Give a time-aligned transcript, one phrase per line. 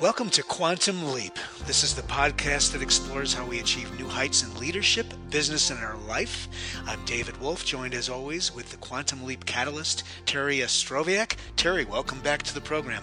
[0.00, 1.38] Welcome to Quantum Leap.
[1.66, 5.78] This is the podcast that explores how we achieve new heights in leadership, business, and
[5.78, 6.48] our life.
[6.86, 11.36] I'm David Wolf, joined as always with the Quantum Leap catalyst, Terry Ostroviak.
[11.56, 13.02] Terry, welcome back to the program.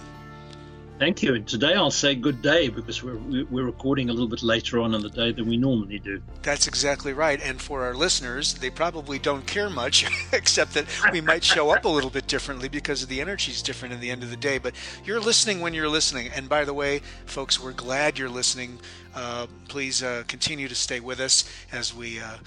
[1.00, 1.36] Thank you.
[1.36, 3.18] And today I'll say good day because we're,
[3.52, 6.24] we're recording a little bit later on in the day than we normally do.
[6.42, 7.40] That's exactly right.
[7.42, 11.86] And for our listeners, they probably don't care much, except that we might show up
[11.86, 14.58] a little bit differently because the energy is different in the end of the day.
[14.58, 14.74] But
[15.06, 16.32] you're listening when you're listening.
[16.36, 18.80] And by the way, folks, we're glad you're listening.
[19.14, 22.20] Uh, please uh, continue to stay with us as we.
[22.20, 22.38] Uh,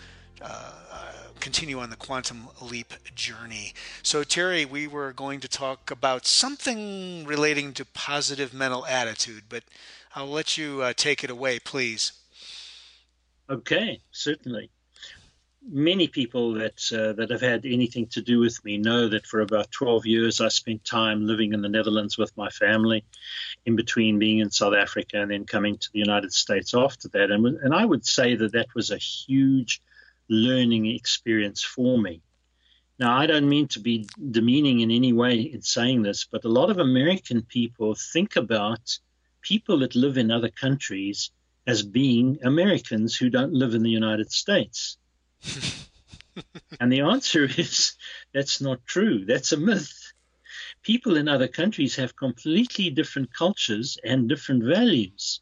[0.42, 0.72] uh
[1.40, 3.72] continue on the quantum leap journey.
[4.02, 9.64] So, Terry, we were going to talk about something relating to positive mental attitude, but
[10.14, 12.12] I'll let you uh, take it away, please.
[13.48, 14.70] Okay, certainly.
[15.68, 19.40] Many people that uh, that have had anything to do with me know that for
[19.40, 23.04] about 12 years I spent time living in the Netherlands with my family,
[23.66, 27.30] in between being in South Africa and then coming to the United States after that.
[27.30, 29.82] And and I would say that that was a huge
[30.30, 32.22] learning experience for me.
[32.98, 36.48] Now, I don't mean to be demeaning in any way in saying this, but a
[36.48, 38.98] lot of American people think about
[39.42, 41.30] people that live in other countries
[41.66, 44.98] as being Americans who don't live in the United States.
[46.80, 47.92] and the answer is
[48.32, 49.24] that's not true.
[49.24, 50.12] That's a myth.
[50.82, 55.40] People in other countries have completely different cultures and different values.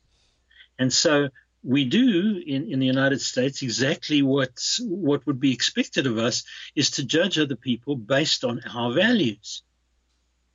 [0.78, 1.28] And so
[1.68, 6.42] we do in, in the United States exactly what what would be expected of us
[6.74, 9.62] is to judge other people based on our values.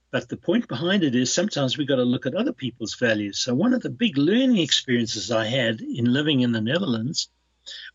[0.09, 3.38] But the point behind it is sometimes we've got to look at other people's values.
[3.38, 7.30] So one of the big learning experiences I had in living in the Netherlands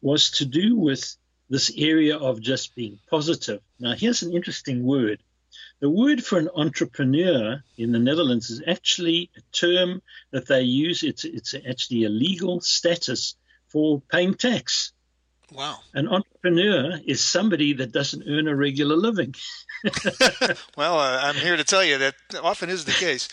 [0.01, 1.17] was to do with
[1.51, 3.61] this area of just being positive.
[3.81, 5.25] Now here's an interesting word.
[5.81, 11.05] The word for an entrepreneur in the Netherlands is actually a term that they use.
[11.05, 13.37] It's, it's actually a legal status
[13.69, 14.93] for paying tax.
[15.53, 15.79] Wow.
[15.95, 19.35] An entrepreneur is somebody that doesn't earn a regular living.
[20.77, 23.29] well, uh, I'm here to tell you that often is the case.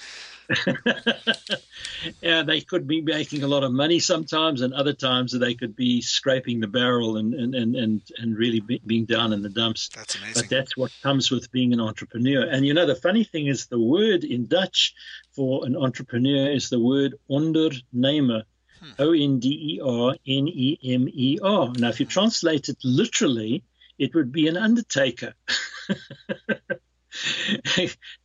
[2.22, 5.76] yeah, they could be making a lot of money sometimes, and other times they could
[5.76, 9.50] be scraping the barrel and and and and, and really be, being down in the
[9.50, 9.90] dumps.
[9.96, 10.42] That's amazing.
[10.42, 12.44] But that's what comes with being an entrepreneur.
[12.44, 14.94] And you know, the funny thing is, the word in Dutch
[15.36, 18.44] for an entrepreneur is the word ondernemer.
[18.80, 18.92] Hmm.
[19.00, 21.72] O N D E R N E M E R.
[21.78, 23.64] Now, if you translate it literally,
[23.98, 25.34] it would be an undertaker.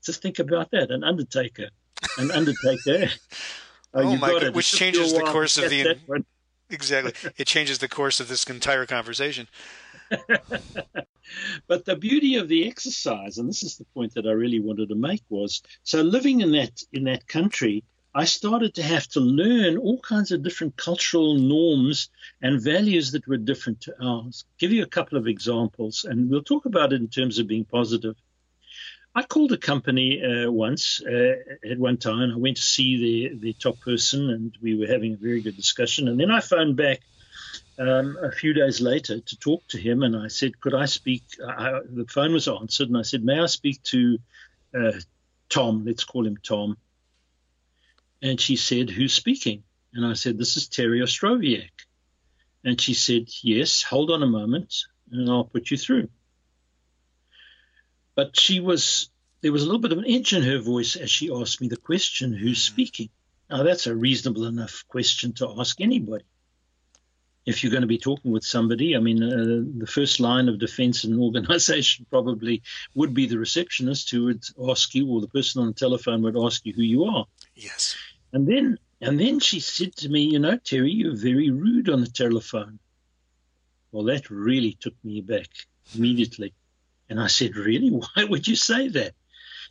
[0.05, 1.69] Just think about that an undertaker
[2.19, 3.11] an undertaker.
[3.95, 4.55] Uh, oh my god!
[4.55, 5.97] Which changes the course of the
[6.71, 7.13] exactly.
[7.37, 9.49] It changes the course of this entire conversation.
[11.69, 14.89] but the beauty of the exercise, and this is the point that I really wanted
[14.89, 19.21] to make, was so living in that in that country, I started to have to
[19.21, 22.09] learn all kinds of different cultural norms
[22.43, 24.45] and values that were different to ours.
[24.59, 27.65] Give you a couple of examples, and we'll talk about it in terms of being
[27.65, 28.17] positive.
[29.15, 31.35] I called a company uh, once uh,
[31.69, 32.33] at one time.
[32.33, 35.57] I went to see the, the top person and we were having a very good
[35.57, 36.07] discussion.
[36.07, 37.01] And then I phoned back
[37.79, 40.05] um, a few days later to talk to him.
[40.05, 41.25] And I said, Could I speak?
[41.45, 42.89] I, the phone was answered.
[42.89, 44.19] And I said, May I speak to
[44.79, 44.93] uh,
[45.49, 45.85] Tom?
[45.85, 46.77] Let's call him Tom.
[48.23, 49.65] And she said, Who's speaking?
[49.93, 51.71] And I said, This is Terry Ostroviak.
[52.65, 54.73] And she said, Yes, hold on a moment
[55.11, 56.09] and I'll put you through
[58.15, 59.11] but she was
[59.43, 61.69] there was a little bit of an edge in her voice as she asked me
[61.69, 62.73] the question, "Who's mm.
[62.73, 63.09] speaking?"
[63.49, 66.25] Now that's a reasonable enough question to ask anybody.
[67.47, 70.59] If you're going to be talking with somebody, I mean, uh, the first line of
[70.59, 72.63] defense in an organization probably
[72.95, 76.37] would be the receptionist who would ask you, or the person on the telephone would
[76.37, 77.27] ask you who you are.
[77.55, 77.97] Yes.
[78.33, 82.03] And then, and then she said to me, "You know, Terry, you're very rude on
[82.03, 82.79] the telephone."
[83.91, 85.49] Well, that really took me aback
[85.95, 86.53] immediately.
[87.11, 87.91] And I said, Really?
[87.91, 89.15] Why would you say that?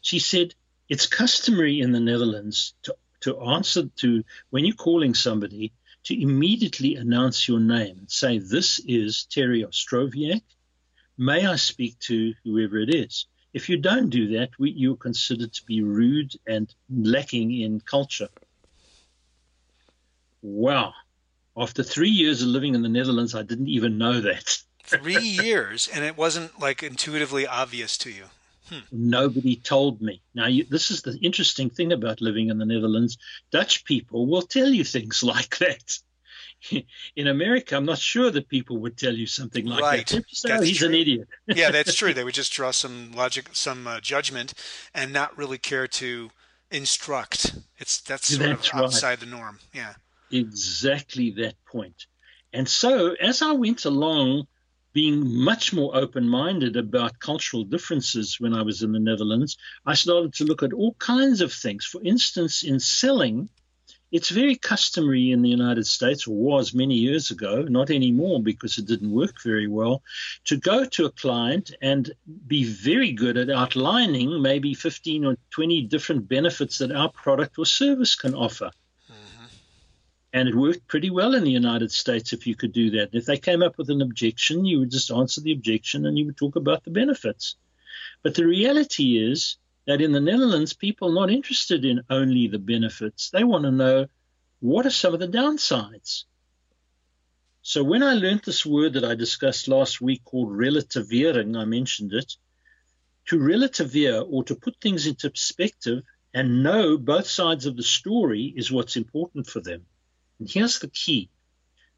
[0.02, 0.54] She said,
[0.90, 5.72] It's customary in the Netherlands to, to answer to, when you're calling somebody,
[6.04, 10.44] to immediately announce your name and say, This is Terry Ostroviak.
[11.18, 13.26] May I speak to whoever it is?
[13.54, 18.30] If you don't do that, we, you're considered to be rude and lacking in culture.
[20.42, 20.94] Wow.
[21.58, 24.62] After three years of living in the Netherlands, I didn't even know that.
[24.98, 28.26] Three years, and it wasn't like intuitively obvious to you.
[28.70, 28.80] Hmm.
[28.92, 30.22] Nobody told me.
[30.36, 33.18] Now, you, this is the interesting thing about living in the Netherlands.
[33.52, 36.00] Dutch people will tell you things like that.
[37.16, 40.08] In America, I'm not sure that people would tell you something like right.
[40.08, 40.26] that.
[40.28, 40.90] So that's he's true.
[40.90, 41.28] an idiot.
[41.48, 42.14] yeah, that's true.
[42.20, 44.54] They would just draw some logic, some uh, judgment,
[44.94, 46.32] and not really care to
[46.70, 47.56] instruct.
[47.78, 48.84] It's that's sort That's of right.
[48.84, 49.60] outside the norm.
[49.74, 49.94] Yeah.
[50.32, 52.08] exactly that point.
[52.52, 54.48] And so, as I went along,
[54.94, 59.94] being much more open minded about cultural differences when I was in the Netherlands, I
[59.94, 61.86] started to look at all kinds of things.
[61.86, 63.50] For instance, in selling,
[64.12, 68.80] it's very customary in the United States, or was many years ago, not anymore because
[68.80, 70.02] it didn't work very well,
[70.46, 72.12] to go to a client and
[72.48, 77.66] be very good at outlining maybe 15 or 20 different benefits that our product or
[77.66, 78.72] service can offer.
[80.32, 83.10] And it worked pretty well in the United States if you could do that.
[83.14, 86.26] If they came up with an objection, you would just answer the objection and you
[86.28, 87.56] would talk about the benefits.
[88.22, 92.60] But the reality is that in the Netherlands, people are not interested in only the
[92.60, 93.32] benefits.
[93.32, 94.06] They want to know
[94.60, 96.26] what are some of the downsides.
[97.62, 102.14] So when I learned this word that I discussed last week called relativering, I mentioned
[102.14, 102.36] it,
[103.28, 106.04] to relativere or to put things into perspective
[106.34, 109.86] and know both sides of the story is what's important for them.
[110.40, 111.30] And here's the key.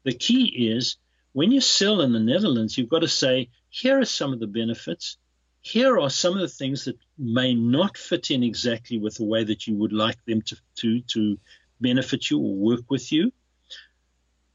[0.04, 0.96] The key is
[1.32, 4.46] when you sell in the Netherlands, you've got to say, here are some of the
[4.46, 5.16] benefits.
[5.62, 9.44] Here are some of the things that may not fit in exactly with the way
[9.44, 11.38] that you would like them to, to, to
[11.80, 13.32] benefit you or work with you.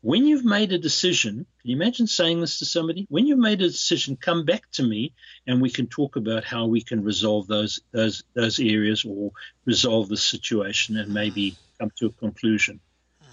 [0.01, 3.07] When you've made a decision, can you imagine saying this to somebody?
[3.09, 5.13] When you've made a decision, come back to me
[5.47, 9.31] and we can talk about how we can resolve those those those areas or
[9.65, 12.79] resolve the situation and maybe come to a conclusion.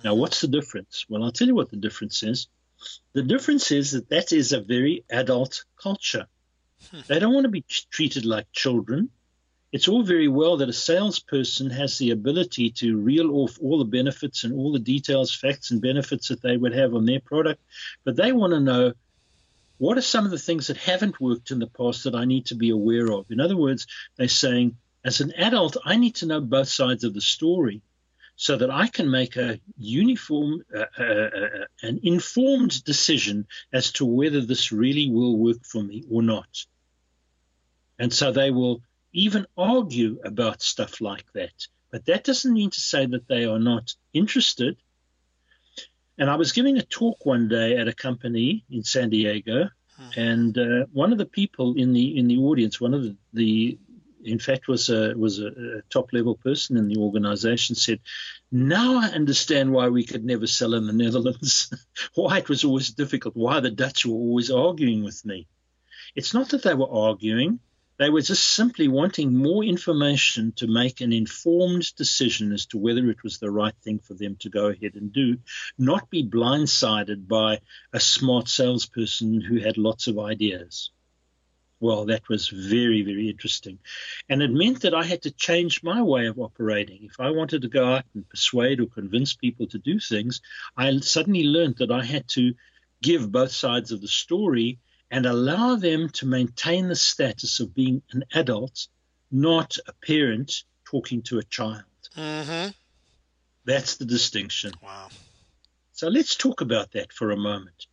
[0.05, 1.07] Now, what's the difference?
[1.09, 2.49] Well, I'll tell you what the difference is.
[3.15, 6.27] The difference is that that is a very adult culture.
[6.91, 7.01] Hmm.
[7.07, 9.09] They don't want to be treated like children.
[9.73, 13.87] It's all very well that a salesperson has the ability to reel off all the
[13.87, 17.63] benefits and all the details, facts, and benefits that they would have on their product,
[18.05, 18.93] but they want to know
[19.79, 22.47] what are some of the things that haven't worked in the past that I need
[22.47, 23.31] to be aware of.
[23.31, 23.87] In other words,
[24.17, 27.83] they're saying, as an adult, I need to know both sides of the story
[28.37, 34.05] so that I can make a uniform, uh, uh, uh, an informed decision as to
[34.05, 36.67] whether this really will work for me or not.
[37.99, 38.83] And so they will
[39.13, 41.69] even argue about stuff like that.
[41.93, 44.77] But that doesn't mean to say that they are not interested.
[46.19, 49.69] And I was giving a talk one day at a company in San Diego,
[50.17, 53.79] and uh, one of the people in the in the audience, one of the, the
[54.25, 58.01] in fact was a was a, a top level person in the organization said
[58.51, 61.73] now i understand why we could never sell in the netherlands
[62.15, 65.47] why it was always difficult why the dutch were always arguing with me
[66.15, 67.59] it's not that they were arguing
[67.97, 73.09] they were just simply wanting more information to make an informed decision as to whether
[73.09, 75.39] it was the right thing for them to go ahead and do,
[75.79, 77.61] not be blindsided by
[77.93, 80.91] a smart salesperson who had lots of ideas.
[81.85, 83.79] Well, that was very, very interesting.
[84.31, 87.01] And it meant that I had to change my way of operating.
[87.03, 90.41] If I wanted to go out and persuade or convince people to do things,
[90.79, 92.55] I suddenly learned that I had to
[93.03, 94.79] give both sides of the story
[95.11, 98.89] and allow them to maintain the status of being an adult,
[99.31, 101.85] not a parent talking to a child.
[102.17, 102.71] Mm-hmm.
[103.67, 104.73] That's the distinction.
[104.83, 105.09] Wow.
[105.93, 107.89] So let's talk about that for a moment.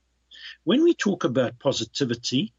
[0.63, 2.53] When we talk about positivity,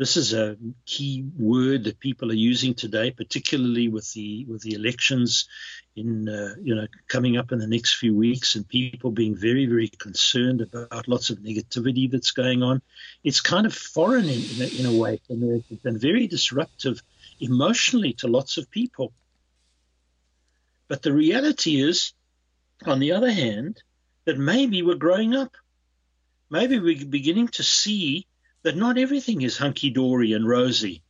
[0.00, 0.56] this is a
[0.86, 5.46] key word that people are using today, particularly with the with the elections
[5.94, 9.66] in uh, you know coming up in the next few weeks, and people being very
[9.66, 12.80] very concerned about lots of negativity that's going on.
[13.24, 17.02] It's kind of foreign in, in, a, in a way, and very disruptive
[17.38, 19.12] emotionally to lots of people.
[20.88, 22.14] But the reality is,
[22.86, 23.82] on the other hand,
[24.24, 25.52] that maybe we're growing up.
[26.48, 28.26] Maybe we're beginning to see
[28.62, 31.02] that not everything is hunky dory and rosy.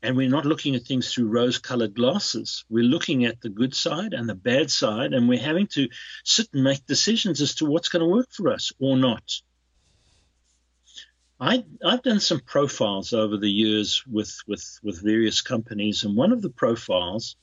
[0.00, 2.64] And we're not looking at things through rose colored glasses.
[2.68, 5.88] We're looking at the good side and the bad side, and we're having to
[6.24, 9.40] sit and make decisions as to what's going to work for us or not.
[11.40, 16.32] I, have done some profiles over the years with, with, with various companies, and one
[16.32, 17.36] of the profiles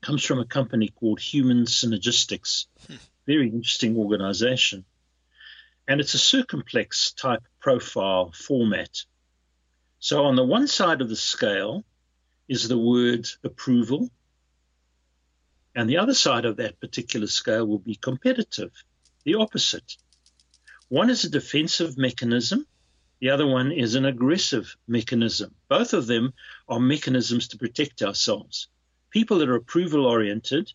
[0.00, 2.66] comes from a company called Human Synergistics.
[2.86, 2.96] Hmm.
[3.26, 4.84] Very interesting organization.
[5.90, 9.02] And it's a circumplex type profile format.
[9.98, 11.84] So on the one side of the scale
[12.48, 14.08] is the word approval,
[15.74, 18.70] and the other side of that particular scale will be competitive,
[19.24, 19.96] the opposite.
[20.86, 22.68] One is a defensive mechanism,
[23.18, 25.56] the other one is an aggressive mechanism.
[25.68, 26.34] Both of them
[26.68, 28.68] are mechanisms to protect ourselves.
[29.10, 30.72] People that are approval oriented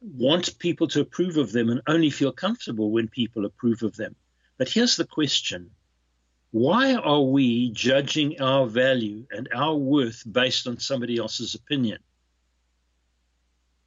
[0.00, 4.14] want people to approve of them and only feel comfortable when people approve of them.
[4.58, 5.70] But here's the question
[6.50, 12.00] why are we judging our value and our worth based on somebody else's opinion?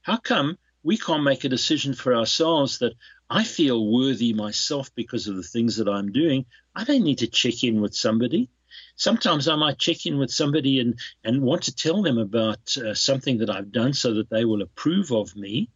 [0.04, 2.94] How come we can't make a decision for ourselves that
[3.30, 6.46] I feel worthy myself because of the things that I'm doing?
[6.75, 8.50] I don't need to check in with somebody.
[8.96, 12.94] Sometimes I might check in with somebody and, and want to tell them about uh,
[12.94, 15.70] something that I've done so that they will approve of me.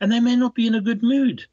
[0.00, 1.46] And they may not be in a good mood.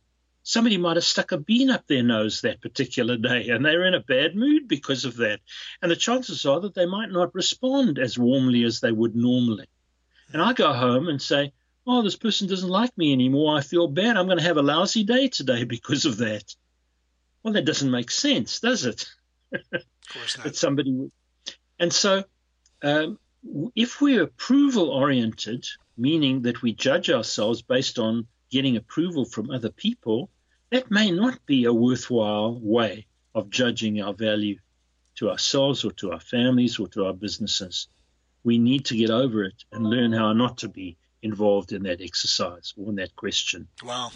[0.47, 3.95] Somebody might have stuck a bean up their nose that particular day and they're in
[3.95, 5.39] a bad mood because of that.
[5.81, 9.65] And the chances are that they might not respond as warmly as they would normally.
[10.31, 11.51] And I go home and say,
[11.87, 13.57] Oh, this person doesn't like me anymore.
[13.57, 14.17] I feel bad.
[14.17, 16.55] I'm going to have a lousy day today because of that.
[17.41, 19.07] Well, that doesn't make sense, does it?
[19.51, 19.61] Of
[20.13, 20.43] course not.
[20.43, 21.11] that somebody would.
[21.79, 22.23] And so,
[22.83, 23.17] um,
[23.75, 25.65] if we're approval oriented,
[25.97, 30.29] meaning that we judge ourselves based on getting approval from other people,
[30.71, 34.57] that may not be a worthwhile way of judging our value
[35.15, 37.87] to ourselves or to our families or to our businesses.
[38.43, 42.01] We need to get over it and learn how not to be involved in that
[42.01, 43.67] exercise or in that question.
[43.83, 44.11] Wow.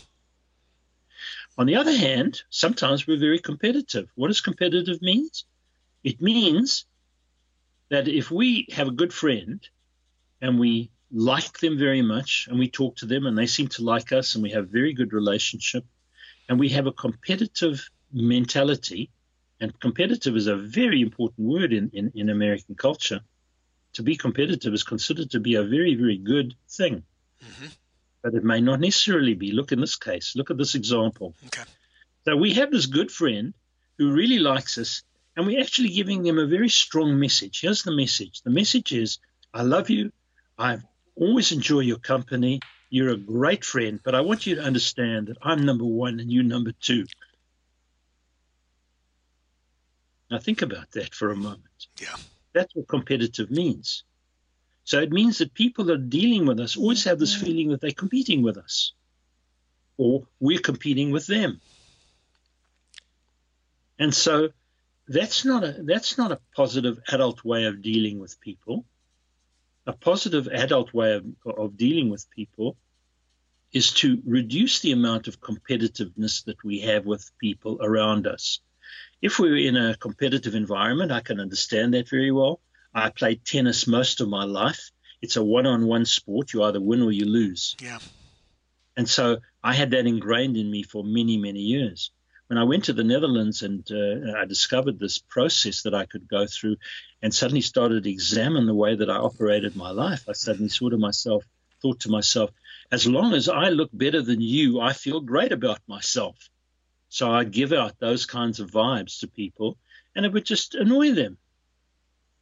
[1.58, 4.10] On the other hand, sometimes we're very competitive.
[4.16, 5.30] What does competitive mean?
[6.04, 6.86] It means
[7.90, 9.60] that if we have a good friend
[10.42, 13.84] and we like them very much and we talk to them and they seem to
[13.84, 15.84] like us and we have a very good relationship
[16.50, 19.12] and we have a competitive mentality
[19.62, 23.22] and competitive is a very important word in, in, in American culture.
[23.94, 27.04] To be competitive is considered to be a very, very good thing.
[27.44, 27.68] Mm-hmm.
[28.22, 29.52] But it may not necessarily be.
[29.52, 31.36] Look in this case, look at this example.
[31.48, 31.64] Okay.
[32.26, 33.54] So we have this good friend
[33.98, 35.04] who really likes us
[35.36, 37.62] and we're actually giving them a very strong message.
[37.62, 39.20] Here's the message the message is,
[39.54, 40.12] I love you.
[40.58, 40.80] I
[41.20, 42.60] always enjoy your company.
[42.90, 46.32] You're a great friend, but I want you to understand that I'm number one and
[46.32, 47.06] you number two.
[50.32, 51.88] Now, think about that for a moment.
[52.00, 52.16] Yeah.
[52.54, 54.04] That's what competitive means.
[54.84, 57.44] So it means that people that are dealing with us always have this mm.
[57.44, 58.94] feeling that they're competing with us
[59.98, 61.62] or we're competing with them.
[64.00, 64.50] And so
[65.08, 68.86] that's not a that's not a positive adult way of dealing with people.
[69.90, 72.78] A positive adult way of, of dealing with people
[73.74, 78.60] is to reduce the amount of competitiveness that we have with people around us.
[79.20, 82.62] If we're in a competitive environment, I can understand that very well.
[82.94, 84.92] I played tennis most of my life.
[85.24, 86.54] It's a one-on-one sport.
[86.54, 87.76] You either win or you lose.
[87.82, 87.98] Yeah.
[88.96, 92.12] And so I had that ingrained in me for many, many years
[92.50, 96.28] when I went to the Netherlands and uh, I discovered this process that I could
[96.28, 96.78] go through
[97.22, 100.90] and suddenly started to examine the way that I operated my life, I suddenly thought
[100.90, 101.46] to myself,
[101.80, 102.50] thought to myself,
[102.92, 106.50] as long as I look better than you, I feel great about myself.
[107.10, 109.78] So I'd give out those kinds of vibes to people
[110.16, 111.38] and it would just annoy them.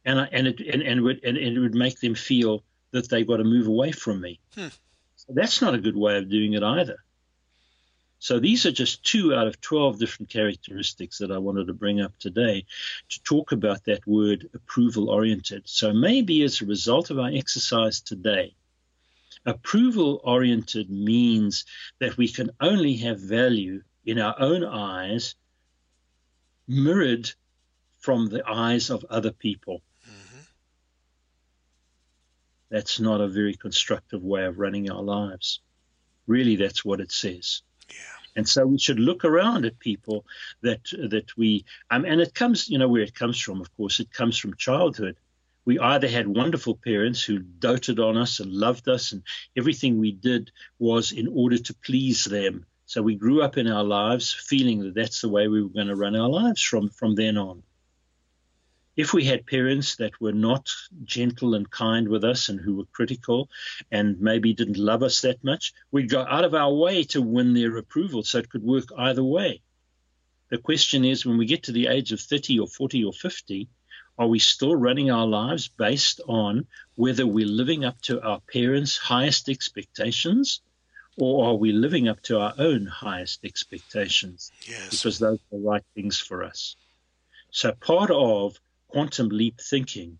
[0.06, 3.10] And, I, and, it, and, and, would, and, and it would make them feel that
[3.10, 4.40] they've got to move away from me.
[4.54, 4.68] Hmm.
[5.16, 6.96] So that's not a good way of doing it either.
[8.20, 12.00] So these are just two out of 12 different characteristics that I wanted to bring
[12.00, 12.66] up today
[13.10, 15.68] to talk about that word approval oriented.
[15.68, 18.54] So maybe as a result of our exercise today,
[19.46, 21.64] approval oriented means
[22.00, 25.36] that we can only have value in our own eyes
[26.66, 27.30] mirrored
[27.98, 29.80] from the eyes of other people.
[30.04, 30.40] Mm-hmm.
[32.70, 35.60] That's not a very constructive way of running our lives.
[36.26, 37.62] Really, that's what it says.
[38.38, 40.24] And so we should look around at people
[40.62, 43.60] that that we um, and it comes, you know, where it comes from.
[43.60, 45.16] Of course, it comes from childhood.
[45.64, 49.24] We either had wonderful parents who doted on us and loved us, and
[49.56, 52.64] everything we did was in order to please them.
[52.86, 55.88] So we grew up in our lives feeling that that's the way we were going
[55.88, 57.64] to run our lives from from then on
[58.98, 60.68] if we had parents that were not
[61.04, 63.48] gentle and kind with us and who were critical
[63.92, 67.54] and maybe didn't love us that much, we'd go out of our way to win
[67.54, 68.24] their approval.
[68.24, 69.62] So it could work either way.
[70.50, 73.68] The question is when we get to the age of 30 or 40 or 50,
[74.18, 78.96] are we still running our lives based on whether we're living up to our parents'
[78.96, 80.60] highest expectations
[81.16, 84.50] or are we living up to our own highest expectations?
[84.62, 84.90] Yes.
[84.90, 86.74] Because those are the right things for us.
[87.52, 90.18] So part of quantum leap thinking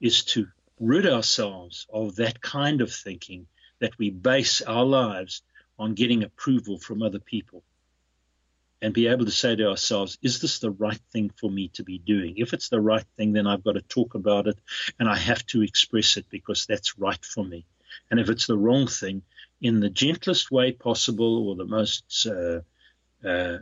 [0.00, 3.46] is to rid ourselves of that kind of thinking
[3.78, 5.42] that we base our lives
[5.78, 7.62] on getting approval from other people
[8.80, 11.84] and be able to say to ourselves, is this the right thing for me to
[11.84, 12.34] be doing?
[12.36, 14.58] If it's the right thing, then I've got to talk about it
[14.98, 17.64] and I have to express it because that's right for me.
[18.10, 19.22] And if it's the wrong thing,
[19.60, 22.60] in the gentlest way possible or the most uh,
[23.26, 23.58] uh,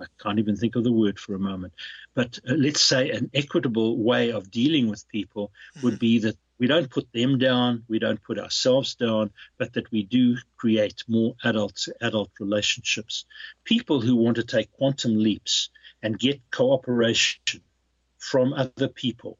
[0.00, 1.72] I can't even think of the word for a moment.
[2.14, 5.86] But uh, let's say an equitable way of dealing with people mm-hmm.
[5.86, 9.90] would be that we don't put them down, we don't put ourselves down, but that
[9.92, 13.24] we do create more adult adult relationships.
[13.64, 15.70] People who want to take quantum leaps
[16.02, 17.62] and get cooperation
[18.18, 19.38] from other people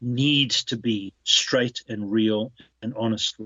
[0.00, 3.36] need to be straight and real and honest,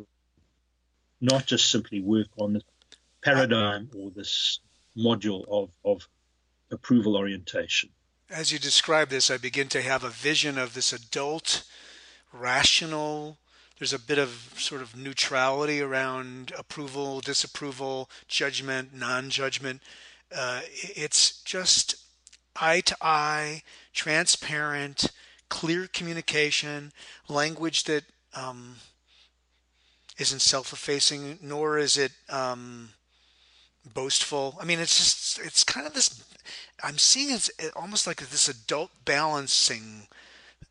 [1.20, 2.62] not just simply work on the
[3.22, 4.60] paradigm or this
[4.96, 6.08] module of, of
[6.70, 7.90] approval orientation.
[8.30, 11.64] As you describe this, I begin to have a vision of this adult
[12.32, 13.38] rational.
[13.78, 19.82] There's a bit of sort of neutrality around approval, disapproval, judgment, non judgment.
[20.34, 21.96] Uh, it's just
[22.60, 25.10] eye to eye, transparent,
[25.48, 26.92] clear communication,
[27.28, 28.76] language that um,
[30.18, 32.90] not self effacing, nor is it um,
[33.94, 34.58] boastful.
[34.60, 36.22] I mean, it's just, it's kind of this,
[36.82, 40.06] I'm seeing it almost like this adult balancing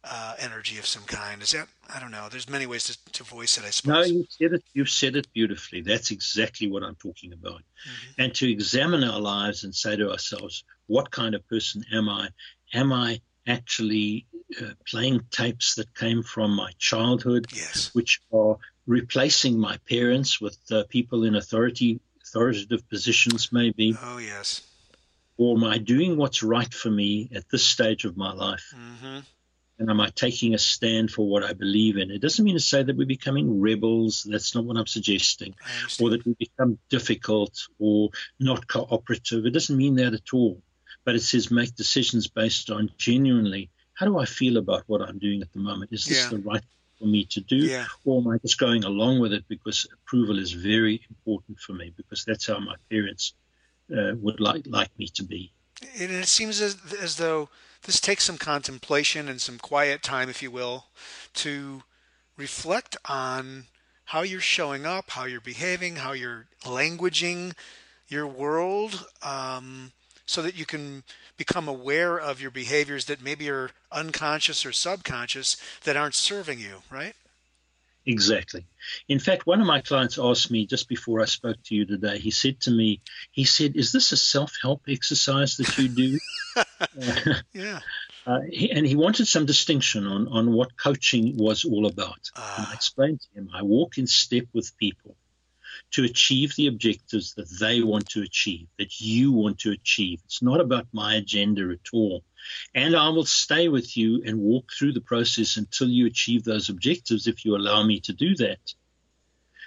[0.03, 1.41] uh, energy of some kind.
[1.41, 2.27] Is that I don't know.
[2.29, 3.65] There's many ways to, to voice it.
[3.65, 4.10] I suppose.
[4.10, 4.63] No, you said it.
[4.74, 5.81] You've said it beautifully.
[5.81, 7.62] That's exactly what I'm talking about.
[7.62, 8.22] Mm-hmm.
[8.22, 12.29] And to examine our lives and say to ourselves, what kind of person am I?
[12.74, 14.25] Am I actually
[14.62, 17.91] uh, playing tapes that came from my childhood, yes.
[17.93, 23.96] which are replacing my parents with uh, people in authority authoritative positions, maybe.
[24.01, 24.66] Oh yes.
[25.38, 28.74] Or am I doing what's right for me at this stage of my life?
[28.75, 29.20] Mm-hmm
[29.79, 32.10] and am I taking a stand for what I believe in?
[32.10, 34.25] It doesn't mean to say that we're becoming rebels.
[34.29, 35.53] That's not what I'm suggesting.
[36.01, 39.46] Or that we become difficult or not cooperative.
[39.46, 40.62] It doesn't mean that at all.
[41.06, 45.17] But it says make decisions based on genuinely how do I feel about what I'm
[45.17, 45.91] doing at the moment?
[45.91, 46.29] Is this yeah.
[46.29, 47.56] the right thing for me to do?
[47.56, 47.86] Yeah.
[48.06, 51.94] Or am I just going along with it because approval is very important for me
[51.98, 53.34] because that's how my parents
[53.96, 55.51] uh, would like, like me to be?
[56.00, 57.50] And it seems as, as though
[57.84, 60.86] this takes some contemplation and some quiet time, if you will,
[61.36, 61.84] to
[62.36, 63.65] reflect on
[64.06, 67.54] how you're showing up, how you're behaving, how you're languaging
[68.08, 69.91] your world, um,
[70.26, 71.04] so that you can
[71.38, 76.82] become aware of your behaviors that maybe are unconscious or subconscious that aren't serving you,
[76.89, 77.15] right?
[78.08, 78.65] Exactly.
[79.10, 82.17] In fact, one of my clients asked me just before I spoke to you today,
[82.20, 86.20] he said to me, he said, Is this a self help exercise that you do?
[87.54, 87.80] yeah.
[88.26, 92.32] Uh, he, and he wanted some distinction on, on what coaching was all about.
[92.36, 95.17] And I explained to him I walk in step with people
[95.92, 100.22] to achieve the objectives that they want to achieve, that you want to achieve.
[100.26, 102.24] It's not about my agenda at all.
[102.74, 106.70] And I will stay with you and walk through the process until you achieve those
[106.70, 108.74] objectives if you allow me to do that.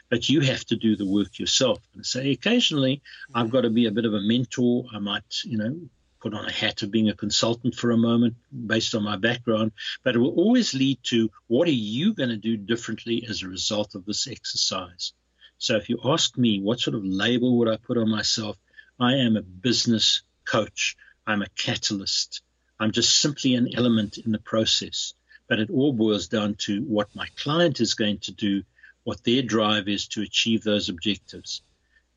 [0.08, 1.78] But you have to do the work yourself.
[1.94, 3.02] And say occasionally
[3.34, 3.52] I've mm-hmm.
[3.52, 4.86] got to be a bit of a mentor.
[4.92, 5.76] I might, you know,
[6.20, 8.34] put on a hat of being a consultant for a moment
[8.66, 9.72] based on my background,
[10.04, 13.48] but it will always lead to what are you going to do differently as a
[13.48, 15.12] result of this exercise?
[15.60, 18.56] So if you ask me what sort of label would I put on myself,
[18.98, 20.96] I am a business coach.
[21.26, 22.40] I'm a catalyst.
[22.80, 25.12] I'm just simply an element in the process.
[25.50, 28.62] But it all boils down to what my client is going to do,
[29.04, 31.60] what their drive is to achieve those objectives.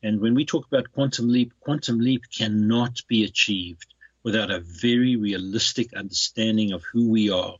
[0.02, 5.16] And when we talk about quantum leap, quantum leap cannot be achieved without a very
[5.16, 7.58] realistic understanding of who we are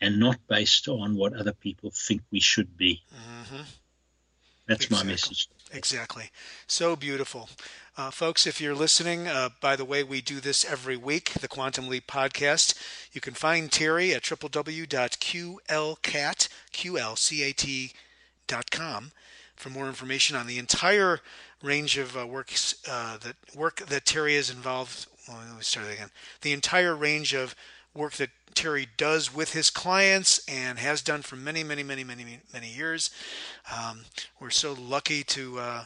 [0.00, 3.02] and not based on what other people think we should be.
[3.14, 3.62] Mm-hmm.
[4.70, 5.06] That's exactly.
[5.06, 5.48] my message.
[5.72, 6.30] Exactly.
[6.68, 7.50] So beautiful.
[7.96, 11.48] Uh, folks, if you're listening, uh, by the way, we do this every week, the
[11.48, 12.74] Quantum Leap podcast.
[13.12, 14.72] You can find Terry at www.qlcat.com
[19.56, 21.20] for more information on the entire
[21.62, 25.06] range of uh, works uh, that work that Terry is involved.
[25.28, 26.10] Well, let me start again.
[26.42, 27.56] The entire range of
[27.94, 32.40] work that Terry does with his clients and has done for many, many, many, many,
[32.52, 33.10] many years.
[33.74, 34.02] Um,
[34.38, 35.84] we're so lucky to uh,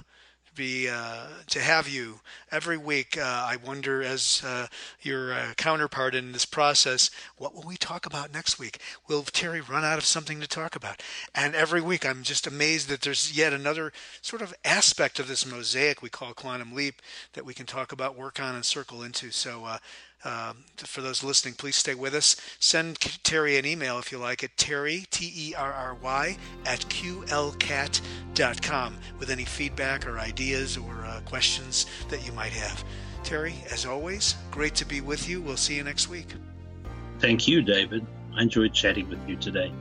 [0.55, 3.19] be uh, to have you every week.
[3.19, 4.67] Uh, I wonder, as uh,
[5.03, 8.79] your uh, counterpart in this process, what will we talk about next week?
[9.09, 11.03] Will Terry run out of something to talk about?
[11.35, 15.47] And every week, I'm just amazed that there's yet another sort of aspect of this
[15.47, 19.31] mosaic we call quantum leap that we can talk about, work on, and circle into.
[19.31, 19.79] So uh,
[20.25, 22.37] um, for those listening, please stay with us.
[22.59, 26.81] Send Terry an email if you like at terry, T E R R Y, at
[26.81, 28.07] qlcat.com
[29.19, 32.83] with any feedback or ideas or uh, questions that you might have.
[33.23, 35.41] Terry, as always, great to be with you.
[35.43, 36.29] We'll see you next week.
[37.19, 38.07] Thank you, David.
[38.37, 39.73] I enjoyed chatting with you today.